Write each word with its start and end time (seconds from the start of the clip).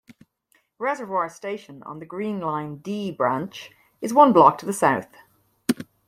Reservoir 0.79 1.29
station 1.29 1.83
on 1.83 1.99
the 1.99 2.07
Green 2.07 2.39
Line 2.39 2.77
"D" 2.77 3.11
Branch 3.11 3.69
is 4.01 4.15
one 4.15 4.33
block 4.33 4.57
to 4.57 4.65
the 4.65 4.73
south. 4.73 5.09